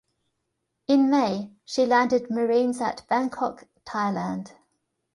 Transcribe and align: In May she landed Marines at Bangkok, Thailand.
In 0.87 1.11
May 1.11 1.51
she 1.63 1.85
landed 1.85 2.31
Marines 2.31 2.81
at 2.81 3.07
Bangkok, 3.07 3.67
Thailand. 3.85 4.51